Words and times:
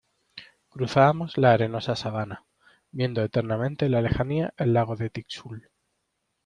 cruzábamos 0.69 1.37
la 1.37 1.51
arenosa 1.53 1.95
sabana, 1.95 2.47
viendo 2.91 3.21
eternamente 3.23 3.85
en 3.85 3.91
la 3.91 4.01
lejanía 4.01 4.51
el 4.57 4.73
lago 4.73 4.95
del 4.95 5.11
Tixul 5.11 5.69